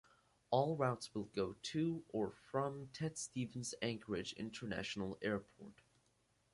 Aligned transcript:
All 0.49 0.75
routes 0.77 1.13
will 1.13 1.25
go 1.25 1.57
to 1.61 2.03
or 2.09 2.31
from 2.31 2.87
Ted 2.91 3.19
Stevens 3.19 3.75
Anchorage 3.83 4.33
International 4.33 5.19
Airport. 5.21 5.83